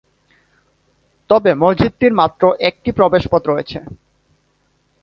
[1.29, 3.79] তবে মসজিদটির মাত্র একটি প্রবেশ পথ রয়েছে।